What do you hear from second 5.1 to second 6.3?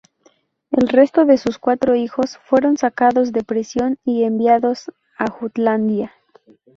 a Jutlandia.